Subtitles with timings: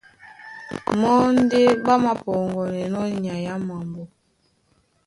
[0.99, 4.03] Mɔ́ ndé ɓá māpɔŋgɔnɛnɔ́ nyay á mambo.